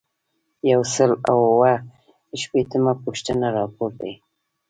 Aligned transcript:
یو 0.71 0.81
سل 0.95 1.11
او 1.29 1.37
اووه 1.51 1.73
شپیتمه 2.41 2.93
پوښتنه 3.03 3.47
راپور 3.57 3.91
دی. 4.01 4.13